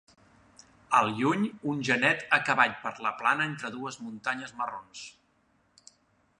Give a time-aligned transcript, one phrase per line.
[0.99, 1.43] Al lluny
[1.73, 5.07] un genet a cavall per la plana entre dues muntanyes marrons.